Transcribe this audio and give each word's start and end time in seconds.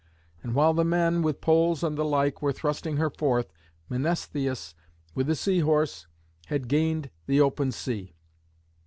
And 0.41 0.55
while 0.55 0.73
the 0.73 0.83
men, 0.83 1.21
with 1.21 1.41
poles 1.41 1.83
and 1.83 1.95
the 1.95 2.03
like, 2.03 2.41
were 2.41 2.51
thrusting 2.51 2.97
her 2.97 3.11
forth, 3.11 3.53
Mnestheus 3.87 4.73
with 5.13 5.27
the 5.27 5.35
Sea 5.35 5.59
Horse 5.59 6.07
had 6.47 6.67
gained 6.67 7.11
the 7.27 7.39
open 7.39 7.71
sea. 7.71 8.15